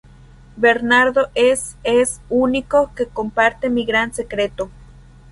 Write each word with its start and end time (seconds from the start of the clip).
Bernardo 0.57 1.29
es 1.35 1.75
es 1.83 2.21
único 2.27 2.91
que 2.95 3.05
comparte 3.05 3.69
mi 3.69 3.85
gran 3.85 4.15
secreto. 4.15 4.71